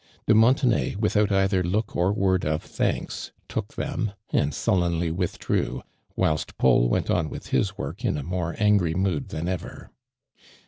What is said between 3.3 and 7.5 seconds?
took them, and sullenly withdrew, whilst Paid went on with